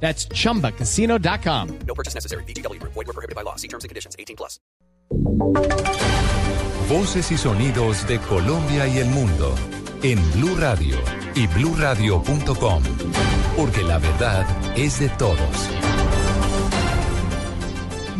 That's 0.00 0.28
chumbacasino.com. 0.28 1.78
No 1.86 1.94
purchase 1.94 2.14
necessary. 2.14 2.44
BGW. 2.44 2.80
Void 2.82 2.94
were 2.94 3.12
prohibited 3.12 3.34
by 3.34 3.42
law. 3.42 3.56
See 3.56 3.68
terms 3.68 3.82
and 3.82 3.88
conditions. 3.88 4.14
18 4.18 4.36
plus. 4.36 4.60
Voces 6.88 7.32
y 7.32 7.36
sonidos 7.36 8.06
de 8.06 8.18
Colombia 8.20 8.86
y 8.86 8.98
el 8.98 9.08
mundo 9.08 9.54
en 10.02 10.18
Blue 10.32 10.54
Radio 10.56 10.96
y 11.34 11.46
bluradio.com, 11.48 12.82
porque 13.56 13.82
la 13.82 13.98
verdad 13.98 14.46
es 14.76 15.00
de 15.00 15.08
todos. 15.10 15.85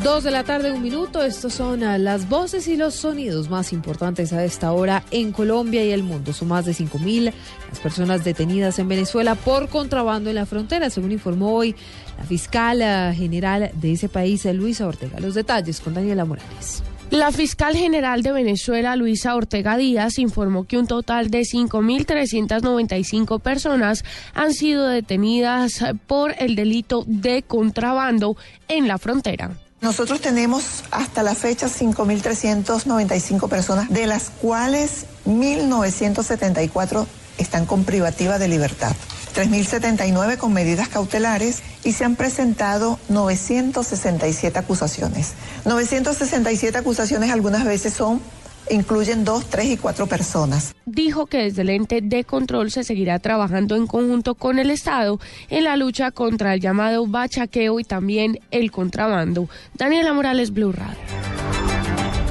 Dos 0.06 0.23
de 0.23 0.30
la 0.30 0.45
tarde, 0.45 0.70
un 0.70 0.83
minuto. 0.83 1.20
Estos 1.20 1.55
son 1.55 1.83
ah, 1.83 1.98
las 1.98 2.28
voces 2.28 2.69
y 2.69 2.77
los 2.77 2.95
sonidos 2.95 3.51
más 3.51 3.73
importantes 3.73 4.32
a 4.32 4.45
esta 4.45 4.70
hora 4.70 5.02
en 5.10 5.32
Colombia 5.32 5.84
y 5.84 5.91
el 5.91 6.05
mundo. 6.05 6.32
Son 6.32 6.46
más 6.46 6.65
de 6.65 6.70
5.000 6.70 7.32
las 7.69 7.80
personas 7.80 8.23
detenidas 8.23 8.79
en 8.79 8.87
Venezuela 8.87 9.34
por 9.34 9.69
contrabando 9.69 10.30
en 10.30 10.37
la 10.37 10.46
frontera, 10.46 10.91
según 10.91 11.10
informó 11.10 11.56
hoy 11.56 11.74
la 12.19 12.24
fiscal 12.24 12.82
ah, 12.82 13.12
general 13.12 13.73
de 13.74 13.95
ese 13.95 14.09
país, 14.09 14.45
Luisa 14.45 14.87
Ortega. 14.87 15.19
Los 15.19 15.34
detalles 15.34 15.80
con 15.80 15.95
Daniela 15.95 16.24
Morales. 16.24 16.84
La 17.10 17.32
fiscal 17.32 17.74
general 17.74 18.23
de 18.23 18.30
Venezuela, 18.30 18.95
Luisa 18.95 19.34
Ortega 19.34 19.77
Díaz, 19.77 20.21
informó 20.21 20.68
que 20.68 20.79
un 20.79 20.87
total 20.87 21.32
de 21.32 21.40
5.395 21.40 23.40
personas 23.40 24.04
han 24.34 24.54
sido 24.54 24.87
detenidas 24.87 25.84
por 26.07 26.32
el 26.38 26.54
delito 26.54 27.02
de 27.09 27.43
contrabando 27.43 28.37
en 28.68 28.87
la 28.87 28.99
frontera. 28.99 29.51
Nosotros 29.80 30.21
tenemos 30.21 30.85
hasta 30.91 31.23
la 31.23 31.35
fecha 31.35 31.69
5.395 31.69 33.49
personas, 33.49 33.88
de 33.91 34.07
las 34.07 34.30
cuales 34.30 35.07
1.974 35.27 37.07
están 37.38 37.66
con 37.66 37.85
privativa 37.85 38.38
de 38.38 38.49
libertad, 38.49 38.96
3.079 39.35 40.38
con 40.38 40.55
medidas 40.55 40.88
cautelares 40.88 41.63
y 41.85 41.93
se 41.93 42.05
han 42.05 42.16
presentado 42.16 42.99
967 43.10 44.59
acusaciones. 44.59 45.35
967 45.66 46.79
acusaciones 46.79 47.30
algunas 47.30 47.65
veces 47.65 47.93
son 47.93 48.21
incluyen 48.70 49.24
dos, 49.24 49.46
tres 49.46 49.66
y 49.66 49.76
cuatro 49.76 50.06
personas. 50.06 50.74
Dijo 50.84 51.26
que 51.26 51.38
desde 51.38 51.62
el 51.62 51.70
ente 51.70 52.00
de 52.00 52.24
control 52.24 52.70
se 52.70 52.84
seguirá 52.84 53.18
trabajando 53.18 53.76
en 53.76 53.86
conjunto 53.86 54.34
con 54.34 54.59
el 54.59 54.70
Estado 54.70 55.18
en 55.48 55.64
la 55.64 55.76
lucha 55.76 56.10
contra 56.10 56.54
el 56.54 56.60
llamado 56.60 57.06
bachaqueo 57.06 57.80
y 57.80 57.84
también 57.84 58.40
el 58.50 58.70
contrabando. 58.70 59.48
Daniela 59.74 60.12
Morales, 60.12 60.52
Blue 60.52 60.72
Radio. 60.72 60.96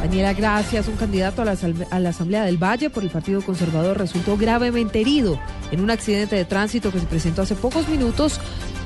Daniela, 0.01 0.33
gracias. 0.33 0.87
Un 0.87 0.97
candidato 0.97 1.41
a 1.41 1.45
la, 1.45 1.57
a 1.89 1.99
la, 1.99 2.09
Asamblea 2.09 2.45
del 2.45 2.61
Valle 2.61 2.91
por 2.91 3.03
el 3.03 3.09
Partido 3.09 3.41
Conservador 3.41 3.97
resultó 3.97 4.37
gravemente 4.37 5.01
herido 5.01 5.39
en 5.71 5.81
un 5.81 5.89
accidente 5.89 6.35
de 6.35 6.45
tránsito 6.45 6.91
que 6.91 6.99
se 6.99 7.07
presentó 7.07 7.41
hace 7.41 7.55
pocos 7.55 7.87
minutos, 7.89 8.39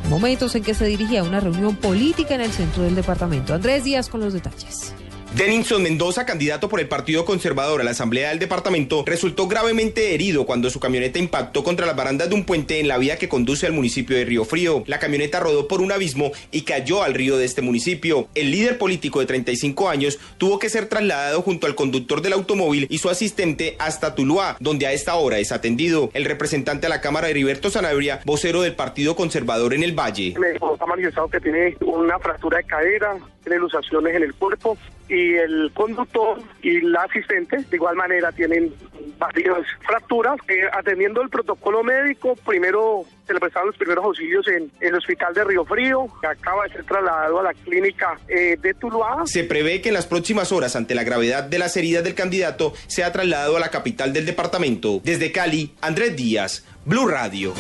momentos 0.10 0.56
en 0.56 0.64
que 0.64 0.74
se 0.74 0.86
dirigía 0.86 1.20
a 1.20 1.24
una 1.24 1.42
reunión 1.42 1.76
política 1.76 2.36
en 2.36 2.42
el 2.42 2.52
centro 2.52 2.84
del 2.84 2.96
departamento. 2.96 3.54
Andrés 3.54 3.84
Díaz 3.84 4.08
con 4.08 4.22
los 4.22 4.32
detalles. 4.32 4.94
Denison 5.36 5.84
Mendoza, 5.84 6.26
candidato 6.26 6.70
por 6.70 6.80
el 6.80 6.88
Partido 6.88 7.24
Conservador 7.24 7.82
a 7.82 7.84
la 7.84 7.92
Asamblea 7.92 8.30
del 8.30 8.40
Departamento, 8.40 9.04
resultó 9.06 9.48
gravemente 9.48 10.16
herido 10.16 10.48
cuando 10.48 10.72
su 10.72 10.80
camioneta 10.80 11.20
impactó 11.20 11.64
contra 11.64 11.86
las 11.86 11.96
barandas 11.96 12.30
de 12.30 12.36
un 12.36 12.46
puente 12.46 12.80
en 12.80 12.88
la 12.88 12.98
vía 12.98 13.20
que 13.20 13.30
conduce 13.30 13.68
al 13.68 13.74
municipio 13.74 14.18
de 14.18 14.26
Río 14.26 14.44
Frío. 14.44 14.84
La 14.88 14.98
camioneta 14.98 15.40
rodó 15.40 15.68
por 15.68 15.82
un 15.82 15.92
abismo 15.92 16.32
y 16.52 16.64
cayó 16.64 17.04
al 17.04 17.14
río 17.14 17.38
de 17.38 17.46
este 17.46 17.62
municipio. 17.62 18.28
El 18.34 18.52
líder 18.52 18.80
político 18.80 19.20
de 19.20 19.28
35 19.28 19.88
años 19.88 20.20
tuvo 20.40 20.58
que 20.58 20.68
ser 20.68 20.88
trasladado 20.88 21.44
junto 21.44 21.68
al 21.68 21.76
conductor 21.76 22.24
del 22.24 22.34
automóvil 22.34 22.88
y 22.90 22.98
su 22.98 23.08
asistente 23.08 23.76
hasta 23.78 24.16
Tuluá, 24.16 24.58
donde 24.60 24.88
a 24.88 24.94
esta 24.94 25.14
hora 25.14 25.38
es 25.38 25.52
atendido. 25.52 26.10
El 26.16 26.26
representante 26.26 26.88
a 26.88 26.90
la 26.90 27.02
Cámara, 27.02 27.30
Heriberto 27.30 27.70
Sanabria, 27.70 28.20
vocero 28.26 28.64
del 28.64 28.76
Partido 28.76 29.16
Conservador 29.16 29.76
en 29.76 29.84
el 29.84 29.98
Valle. 29.98 30.34
Me 30.40 30.58
ha 30.58 30.86
manifestado 30.88 31.30
que 31.30 31.40
tiene 31.40 31.78
una 31.82 32.18
fractura 32.18 32.58
de 32.58 32.64
cadera, 32.64 33.16
tiene 33.44 33.60
luxaciones 33.60 34.16
en 34.16 34.24
el 34.24 34.34
cuerpo 34.34 34.78
y 35.08 35.34
el 35.34 35.72
conductor 35.74 36.40
y 36.62 36.82
la 36.82 37.02
asistente 37.04 37.58
de 37.58 37.76
igual 37.76 37.96
manera 37.96 38.32
tienen 38.32 38.74
varias 39.18 39.66
fracturas. 39.86 40.38
Eh, 40.48 40.62
atendiendo 40.72 41.22
el 41.22 41.30
protocolo 41.30 41.84
médico, 41.84 42.36
primero 42.46 43.06
se 43.26 43.34
le 43.34 43.40
prestaron 43.40 43.68
los 43.68 43.78
primeros 43.78 44.06
auxilios 44.06 44.48
en, 44.48 44.72
el 44.80 44.96
hospital 44.96 45.34
de 45.34 45.44
Río 45.44 45.66
Frío, 45.66 46.08
que 46.22 46.28
acaba 46.28 46.64
de 46.64 46.74
ser 46.74 46.84
trasladado 46.86 47.40
a 47.40 47.44
la 47.44 47.54
clínica 47.54 48.20
eh, 48.28 48.58
de 48.62 48.74
Tuluá. 48.76 49.24
Se 49.26 49.44
prevé 49.44 49.82
que 49.82 49.90
en 49.90 49.96
las 49.96 50.08
próximas 50.08 50.52
horas, 50.52 50.76
ante 50.76 50.96
la 50.96 51.04
gravedad 51.04 51.44
de 51.44 51.60
las 51.60 51.76
heridas 51.76 52.04
del 52.04 52.16
candidato, 52.16 52.74
sea 52.88 53.12
trasladado 53.12 53.58
a 53.58 53.60
la 53.60 53.70
capital 53.70 54.14
del 54.14 54.26
departamento. 54.26 55.02
Desde 55.04 55.32
Cali, 55.32 55.74
Andrés 55.82 56.16
Díaz, 56.16 56.66
Blue 56.86 57.08
Radio. 57.08 57.54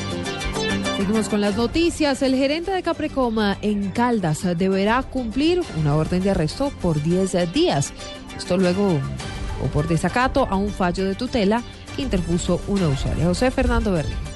Seguimos 0.99 1.29
con 1.29 1.39
las 1.39 1.55
noticias. 1.55 2.21
El 2.21 2.35
gerente 2.35 2.71
de 2.71 2.83
Caprecoma 2.83 3.57
en 3.61 3.89
Caldas 3.91 4.45
deberá 4.57 5.01
cumplir 5.01 5.61
una 5.79 5.95
orden 5.95 6.21
de 6.21 6.31
arresto 6.31 6.73
por 6.81 7.01
10 7.01 7.53
días. 7.53 7.93
Esto 8.37 8.57
luego 8.57 8.99
o 9.63 9.67
por 9.67 9.87
desacato 9.87 10.45
a 10.49 10.57
un 10.57 10.67
fallo 10.67 11.05
de 11.05 11.15
tutela 11.15 11.63
que 11.95 12.01
interpuso 12.01 12.59
una 12.67 12.89
usuaria. 12.89 13.27
José 13.27 13.49
Fernando 13.49 13.93
Berrín. 13.93 14.28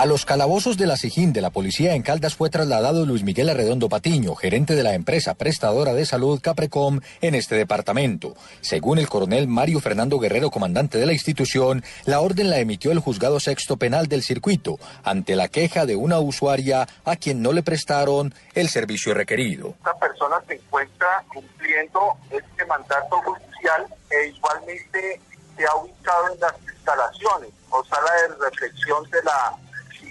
A 0.00 0.06
los 0.06 0.24
calabozos 0.24 0.78
de 0.78 0.86
la 0.86 0.96
Sijín 0.96 1.34
de 1.34 1.42
la 1.42 1.50
policía 1.50 1.92
en 1.94 2.00
Caldas 2.00 2.34
fue 2.34 2.48
trasladado 2.48 3.04
Luis 3.04 3.22
Miguel 3.22 3.50
Arredondo 3.50 3.90
Patiño, 3.90 4.34
gerente 4.34 4.74
de 4.74 4.82
la 4.82 4.94
empresa 4.94 5.34
prestadora 5.34 5.92
de 5.92 6.06
salud 6.06 6.40
Caprecom 6.40 7.00
en 7.20 7.34
este 7.34 7.54
departamento. 7.56 8.34
Según 8.62 8.98
el 8.98 9.10
coronel 9.10 9.46
Mario 9.46 9.78
Fernando 9.78 10.18
Guerrero, 10.18 10.50
comandante 10.50 10.96
de 10.96 11.04
la 11.04 11.12
institución, 11.12 11.84
la 12.06 12.20
orden 12.20 12.48
la 12.48 12.60
emitió 12.60 12.92
el 12.92 12.98
juzgado 12.98 13.40
sexto 13.40 13.76
penal 13.76 14.06
del 14.06 14.22
circuito 14.22 14.78
ante 15.04 15.36
la 15.36 15.48
queja 15.48 15.84
de 15.84 15.96
una 15.96 16.18
usuaria 16.18 16.88
a 17.04 17.16
quien 17.16 17.42
no 17.42 17.52
le 17.52 17.62
prestaron 17.62 18.32
el 18.54 18.70
servicio 18.70 19.12
requerido. 19.12 19.74
Esta 19.80 19.98
persona 19.98 20.36
se 20.48 20.54
encuentra 20.54 21.22
cumpliendo 21.30 22.00
este 22.30 22.64
mandato 22.64 23.20
judicial 23.20 23.84
e 24.08 24.28
igualmente 24.28 25.20
se 25.58 25.66
ha 25.66 25.76
ubicado 25.76 26.32
en 26.32 26.40
las 26.40 26.54
instalaciones 26.74 27.50
o 27.68 27.84
sala 27.84 28.10
de 28.22 28.48
reflexión 28.48 29.04
de 29.10 29.22
la 29.24 29.58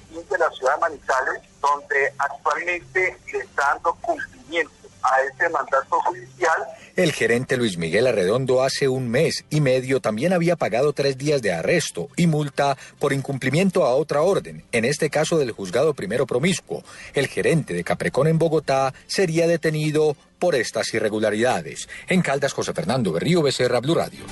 de 0.09 0.38
la 0.38 0.50
ciudad 0.52 0.75
de 0.75 0.81
Manizales, 0.81 1.42
donde 1.62 2.14
actualmente 2.18 3.18
le 3.31 3.40
está 3.40 3.74
dando 3.74 3.94
cumplimiento 4.02 4.72
a 5.02 5.22
ese 5.22 5.50
mandato 5.50 6.00
judicial. 6.02 6.68
El 6.96 7.14
gerente 7.14 7.56
Luis 7.56 7.78
Miguel 7.78 8.08
Arredondo 8.08 8.64
hace 8.64 8.90
un 8.90 9.09
mes 9.09 9.46
y 9.50 9.62
medio 9.62 10.02
también 10.02 10.34
había 10.34 10.56
pagado 10.56 10.92
tres 10.94 11.18
días 11.18 11.42
de 11.42 11.53
arresto 11.53 12.09
y 12.18 12.28
multa 12.28 12.78
por 13.00 13.14
incumplimiento 13.14 13.86
a 13.86 13.96
otra 13.96 14.22
orden, 14.22 14.66
en 14.72 14.84
este 14.84 15.09
caso 15.09 15.38
del 15.38 15.52
juzgado 15.52 15.94
primero 15.94 16.25
promiscuo. 16.25 16.84
El 17.14 17.28
gerente 17.28 17.74
de 17.74 17.84
Caprecón 17.84 18.28
en 18.28 18.40
Bogotá 18.40 18.94
sería 19.08 19.48
detenido 19.48 20.18
por 20.40 20.56
estas 20.56 20.94
irregularidades. 20.94 21.88
En 22.08 22.22
Caldas, 22.22 22.53
José 22.53 22.74
Fernando 22.74 23.14
Berrío 23.14 23.42
Becerra, 23.42 23.80
Blue 23.80 23.96
Radio. 23.96 24.25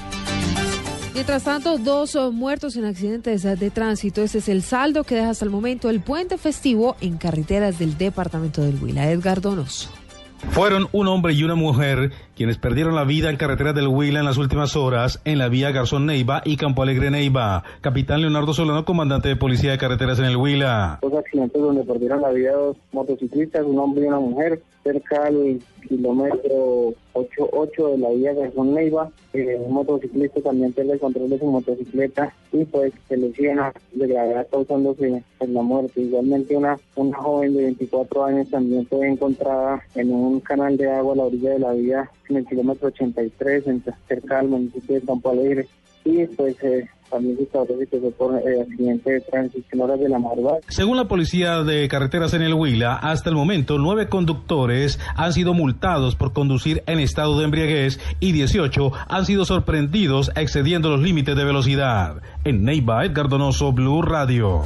Mientras 1.17 1.45
tanto, 1.45 1.79
dos 1.79 2.15
muertos 2.31 2.75
en 2.75 2.85
accidentes 2.85 3.41
de 3.41 3.71
tránsito. 3.71 4.21
Ese 4.21 4.37
es 4.37 4.49
el 4.49 4.61
saldo 4.61 5.03
que 5.03 5.15
deja 5.15 5.31
hasta 5.31 5.45
el 5.45 5.49
momento 5.49 5.89
el 5.89 5.99
puente 5.99 6.37
festivo 6.37 6.95
en 7.01 7.17
carreteras 7.17 7.79
del 7.79 7.97
departamento 7.97 8.61
del 8.61 8.75
Huila. 8.79 9.09
Edgar 9.09 9.41
Donoso. 9.41 9.89
Fueron 10.37 10.87
un 10.91 11.07
hombre 11.07 11.33
y 11.33 11.43
una 11.43 11.55
mujer 11.55 12.11
quienes 12.35 12.57
perdieron 12.57 12.95
la 12.95 13.03
vida 13.03 13.29
en 13.29 13.37
carreteras 13.37 13.73
del 13.73 13.87
Huila 13.87 14.19
en 14.19 14.25
las 14.25 14.37
últimas 14.37 14.75
horas 14.75 15.19
en 15.25 15.39
la 15.39 15.49
vía 15.49 15.71
Garzón 15.71 16.05
Neiva 16.05 16.41
y 16.45 16.57
Campo 16.57 16.83
Alegre 16.83 17.09
Neiva. 17.09 17.63
Capitán 17.81 18.21
Leonardo 18.21 18.53
Solano, 18.53 18.85
comandante 18.85 19.29
de 19.29 19.35
Policía 19.35 19.71
de 19.71 19.77
Carreteras 19.79 20.19
en 20.19 20.25
el 20.25 20.37
Huila. 20.37 20.99
Dos 21.01 21.13
accidentes 21.13 21.59
donde 21.59 21.83
perdieron 21.83 22.21
la 22.21 22.29
vida 22.29 22.53
dos 22.53 22.77
motociclistas, 22.91 23.65
un 23.65 23.79
hombre 23.79 24.05
y 24.05 24.07
una 24.07 24.19
mujer, 24.19 24.61
cerca 24.83 25.25
al 25.25 25.59
kilómetro 25.87 26.93
88 27.13 27.87
de 27.89 27.97
la 27.97 28.09
vía 28.09 28.33
Garzón 28.33 28.73
Neiva. 28.73 29.09
Eh, 29.33 29.57
un 29.59 29.73
motociclista 29.73 30.41
también 30.41 30.71
pierde 30.73 30.93
el 30.93 30.99
control 30.99 31.29
de 31.29 31.39
su 31.39 31.45
motocicleta 31.45 32.33
y 32.61 32.65
pues 32.65 32.93
se 33.07 33.17
lesiona 33.17 33.71
de 33.93 34.07
gravedad 34.07 34.47
causándose 34.51 35.23
pues, 35.37 35.49
la 35.49 35.61
muerte. 35.61 36.01
Igualmente 36.01 36.55
una, 36.55 36.77
una 36.95 37.17
joven 37.17 37.55
de 37.55 37.63
24 37.63 38.23
años 38.25 38.49
también 38.49 38.85
fue 38.87 39.07
encontrada 39.07 39.83
en 39.95 40.11
un 40.11 40.39
canal 40.39 40.77
de 40.77 40.89
agua 40.89 41.13
a 41.13 41.17
la 41.17 41.23
orilla 41.25 41.51
de 41.51 41.59
la 41.59 41.73
vía 41.73 42.09
en 42.29 42.37
el 42.37 42.45
kilómetro 42.45 42.87
83, 42.87 43.67
en, 43.67 43.83
cerca 44.07 44.37
del 44.37 44.49
municipio 44.49 44.95
de 44.95 45.05
Campo 45.05 45.29
Alegre. 45.29 45.67
Y 46.03 46.25
pues 46.25 46.55
eh, 46.63 46.89
también 47.09 47.37
se 47.37 47.43
establece 47.43 47.87
que 47.87 47.99
fue 47.99 48.11
por 48.11 48.35
eh, 48.35 48.61
accidente 48.61 49.11
de 49.11 49.21
tránsito 49.21 49.67
en 49.71 49.81
horas 49.81 49.99
de 49.99 50.09
la 50.09 50.19
madrugada. 50.19 50.59
Según 50.67 50.97
la 50.97 51.07
policía 51.07 51.63
de 51.63 51.87
carreteras 51.87 52.33
en 52.33 52.41
el 52.41 52.53
Huila, 52.53 52.95
hasta 52.95 53.29
el 53.29 53.35
momento 53.35 53.77
nueve 53.77 54.09
conductores 54.09 54.99
han 55.15 55.33
sido 55.33 55.53
multados 55.53 56.15
por 56.15 56.33
conducir 56.33 56.83
en 56.87 56.99
estado 56.99 57.37
de 57.37 57.45
embriaguez 57.45 57.99
y 58.19 58.31
18 58.31 58.91
han 59.07 59.25
sido 59.25 59.45
sorprendidos 59.45 60.31
excediendo 60.35 60.89
los 60.89 61.01
límites 61.01 61.35
de 61.35 61.45
velocidad. 61.45 62.21
En 62.43 62.63
Neiva, 62.63 63.05
Edgar 63.05 63.29
Donoso, 63.29 63.71
Blue 63.71 64.01
Radio. 64.01 64.63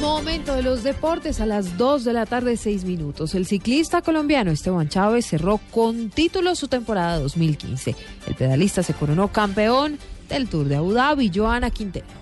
Momento 0.00 0.56
de 0.56 0.62
los 0.62 0.82
deportes 0.82 1.40
a 1.40 1.46
las 1.46 1.78
2 1.78 2.02
de 2.02 2.12
la 2.12 2.26
tarde, 2.26 2.56
6 2.56 2.84
minutos. 2.84 3.36
El 3.36 3.46
ciclista 3.46 4.02
colombiano 4.02 4.50
Esteban 4.50 4.88
Chávez 4.88 5.26
cerró 5.26 5.60
con 5.70 6.10
título 6.10 6.56
su 6.56 6.66
temporada 6.66 7.20
2015. 7.20 7.94
El 8.26 8.34
pedalista 8.34 8.82
se 8.82 8.94
coronó 8.94 9.28
campeón 9.28 9.98
del 10.32 10.48
Tour 10.48 10.66
de 10.66 10.76
Abu 10.76 10.92
Dhabi, 10.92 11.30
Joana 11.30 11.70
Quintero. 11.70 12.21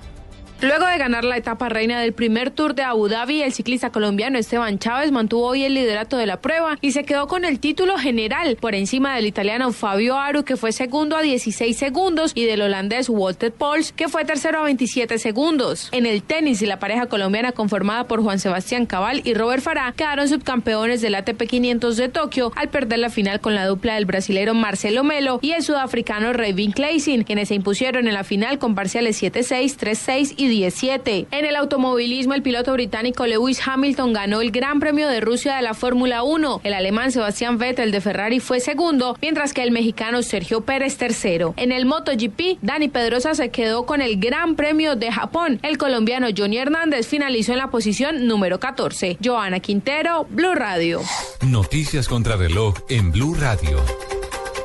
Luego 0.63 0.87
de 0.87 0.99
ganar 0.99 1.25
la 1.25 1.39
etapa 1.39 1.71
reina 1.71 1.99
del 2.01 2.13
primer 2.13 2.51
Tour 2.51 2.75
de 2.75 2.83
Abu 2.83 3.09
Dhabi, 3.09 3.41
el 3.41 3.55
ciclista 3.55 3.91
colombiano 3.91 4.37
Esteban 4.37 4.79
Chávez 4.79 5.11
mantuvo 5.11 5.47
hoy 5.47 5.65
el 5.65 5.73
liderato 5.73 6.19
de 6.19 6.27
la 6.27 6.43
prueba 6.43 6.77
y 6.83 6.93
se 6.93 7.05
quedó 7.05 7.29
con 7.29 7.47
el 7.47 7.59
título 7.61 7.97
general 7.97 8.59
por 8.61 8.75
encima 8.75 9.17
del 9.17 9.25
italiano 9.25 9.73
Fabio 9.73 10.19
Aru, 10.19 10.45
que 10.45 10.59
fue 10.59 10.73
segundo 10.73 11.17
a 11.17 11.23
16 11.23 11.75
segundos, 11.75 12.33
y 12.35 12.45
del 12.45 12.61
holandés 12.61 13.09
Walter 13.09 13.51
Pols, 13.53 13.93
que 13.93 14.11
fue 14.11 14.27
tercero 14.27 14.61
a 14.61 14.65
27 14.65 15.19
segundos. 15.19 15.89
En 15.93 16.05
el 16.05 16.23
tenis, 16.23 16.61
la 16.61 16.79
pareja 16.79 17.07
colombiana 17.07 17.53
conformada 17.53 18.05
por 18.05 18.23
Juan 18.23 18.39
Sebastián 18.39 18.85
Cabal 18.85 19.23
y 19.25 19.33
Robert 19.33 19.63
Farah 19.63 19.93
quedaron 19.93 20.29
subcampeones 20.29 21.01
del 21.01 21.15
ATP 21.15 21.43
500 21.49 21.97
de 21.97 22.11
Tokio 22.11 22.53
al 22.55 22.69
perder 22.69 22.99
la 22.99 23.09
final 23.09 23.41
con 23.41 23.55
la 23.55 23.65
dupla 23.65 23.95
del 23.95 24.05
brasilero 24.05 24.53
Marcelo 24.53 25.05
Melo 25.05 25.39
y 25.41 25.53
el 25.53 25.63
sudafricano 25.63 26.35
Revin 26.35 26.73
Kleisin, 26.73 27.25
quienes 27.25 27.49
se 27.49 27.55
impusieron 27.55 28.07
en 28.09 28.13
la 28.13 28.25
final 28.25 28.59
con 28.59 28.75
parciales 28.75 29.23
7-6, 29.23 29.79
3-6 29.79 30.35
y 30.37 30.50
17. 30.51 31.29
En 31.31 31.45
el 31.47 31.57
automovilismo, 31.57 32.35
el 32.35 32.43
piloto 32.43 32.75
británico 32.75 33.27
Lewis 33.27 33.67
Hamilton 33.67 34.13
ganó 34.13 34.43
el 34.43 34.51
Gran 34.51 34.81
Premio 34.81 35.09
de 35.09 35.21
Rusia 35.21 35.57
de 35.57 35.63
la 35.63 35.73
Fórmula 35.73 36.23
1. 36.23 36.61
El 36.65 36.75
alemán 36.75 37.13
Sebastián 37.13 37.57
Vettel 37.57 37.93
de 37.93 38.01
Ferrari 38.01 38.41
fue 38.41 38.61
segundo, 38.61 39.17
mientras 39.23 39.55
que 39.55 39.63
el 39.63 39.71
mexicano 39.71 40.23
Sergio 40.23 40.61
Pérez 40.61 40.99
tercero. 40.99 41.55
En 41.57 41.73
el 41.73 41.87
MotoGP, 41.87 42.59
Dani 42.61 42.89
Pedrosa 42.89 43.35
se 43.35 43.51
quedó 43.51 43.87
con 43.87 44.03
el 44.03 44.19
Gran 44.19 44.57
Premio 44.57 44.97
de 44.97 45.11
Japón. 45.11 45.61
El 45.63 45.79
colombiano 45.79 46.27
Johnny 46.37 46.59
Hernández 46.59 47.07
finalizó 47.07 47.53
en 47.53 47.59
la 47.59 47.71
posición 47.71 48.27
número 48.27 48.61
14. 48.61 49.19
Joana 49.25 49.61
Quintero, 49.61 50.27
Blue 50.29 50.55
Radio. 50.55 51.01
Noticias 51.47 52.09
contra 52.09 52.37
reloj 52.37 52.75
en 52.89 53.13
Blue 53.13 53.35
Radio. 53.35 53.79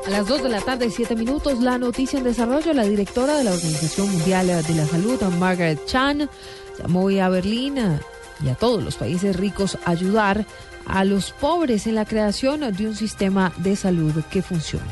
A 0.06 0.10
las 0.10 0.28
2 0.28 0.44
de 0.44 0.48
la 0.48 0.60
tarde, 0.60 0.88
7 0.88 1.16
minutos, 1.16 1.60
la 1.60 1.78
noticia 1.78 2.16
en 2.16 2.24
desarrollo. 2.24 2.72
La 2.72 2.84
directora 2.84 3.36
de 3.36 3.42
la 3.42 3.52
Organización 3.52 4.12
Mundial 4.12 4.46
de 4.46 4.74
la 4.74 4.86
Salud, 4.86 5.20
Margaret 5.36 5.84
Chan, 5.86 6.30
llamó 6.78 7.02
hoy 7.02 7.18
a 7.18 7.28
Berlín 7.28 7.76
y 8.44 8.48
a 8.48 8.54
todos 8.54 8.84
los 8.84 8.94
países 8.94 9.34
ricos 9.34 9.76
a 9.84 9.90
ayudar 9.90 10.46
a 10.86 11.04
los 11.04 11.32
pobres 11.32 11.88
en 11.88 11.96
la 11.96 12.04
creación 12.04 12.60
de 12.60 12.86
un 12.86 12.94
sistema 12.94 13.52
de 13.56 13.74
salud 13.74 14.14
que 14.30 14.42
funcione. 14.42 14.86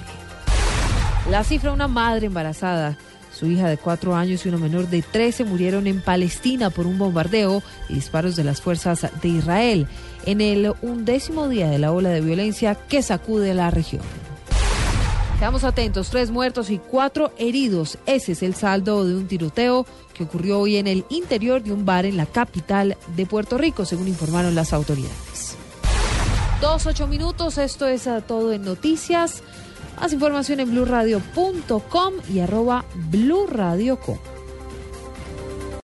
La 1.31 1.45
cifra, 1.45 1.73
una 1.73 1.87
madre 1.87 2.27
embarazada. 2.27 2.99
Su 3.33 3.47
hija 3.47 3.69
de 3.69 3.77
cuatro 3.77 4.17
años 4.17 4.45
y 4.45 4.49
uno 4.49 4.59
menor 4.59 4.89
de 4.89 5.03
13 5.03 5.45
murieron 5.45 5.87
en 5.87 6.01
Palestina 6.01 6.71
por 6.71 6.89
un 6.89 6.99
bombardeo 6.99 7.63
y 7.89 7.95
disparos 7.95 8.35
de 8.35 8.43
las 8.43 8.61
fuerzas 8.61 9.07
de 9.23 9.29
Israel 9.29 9.87
en 10.27 10.41
el 10.41 10.73
undécimo 10.83 11.49
día 11.49 11.71
de 11.71 11.79
la 11.79 11.93
ola 11.93 12.11
de 12.11 12.21
violencia 12.21 12.75
que 12.75 13.01
sacude 13.01 13.55
la 13.55 13.71
región. 13.71 14.03
Quedamos 15.39 15.65
atentos, 15.65 16.11
tres 16.11 16.31
muertos 16.31 16.71
y 16.71 16.79
cuatro 16.79 17.33
heridos. 17.39 17.99
Ese 18.07 18.33
es 18.33 18.43
el 18.43 18.55
saldo 18.55 19.05
de 19.05 19.17
un 19.17 19.27
tiroteo 19.27 19.85
que 20.15 20.25
ocurrió 20.25 20.61
hoy 20.61 20.77
en 20.77 20.87
el 20.87 21.05
interior 21.09 21.63
de 21.63 21.73
un 21.73 21.85
bar 21.85 22.07
en 22.07 22.17
la 22.17 22.27
capital 22.27 22.97
de 23.17 23.27
Puerto 23.27 23.59
Rico, 23.59 23.85
según 23.85 24.09
informaron 24.09 24.55
las 24.55 24.73
autoridades. 24.73 25.57
Dos, 26.61 26.87
ocho 26.87 27.07
minutos, 27.09 27.59
esto 27.59 27.87
es 27.87 28.09
todo 28.27 28.53
en 28.53 28.63
noticias. 28.63 29.43
Más 30.01 30.13
información 30.13 30.61
en 30.61 30.71
blurradio.com 30.71 32.15
y 32.33 32.39
arroba 32.39 32.85
blurradio.com. 33.11 34.34